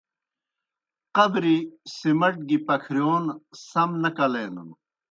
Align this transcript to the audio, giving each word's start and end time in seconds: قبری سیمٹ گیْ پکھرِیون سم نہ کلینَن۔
قبری 1.15 1.57
سیمٹ 1.95 2.35
گیْ 2.47 2.57
پکھرِیون 2.67 3.23
سم 3.69 3.89
نہ 4.01 4.09
کلینَن۔ 4.17 4.69